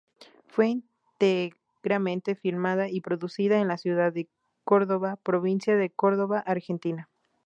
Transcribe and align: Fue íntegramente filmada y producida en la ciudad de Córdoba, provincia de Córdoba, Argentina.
Fue 0.47 0.67
íntegramente 1.19 2.33
filmada 2.33 2.89
y 2.89 3.01
producida 3.01 3.59
en 3.59 3.67
la 3.67 3.77
ciudad 3.77 4.11
de 4.11 4.27
Córdoba, 4.63 5.19
provincia 5.21 5.75
de 5.75 5.91
Córdoba, 5.91 6.39
Argentina. 6.39 7.07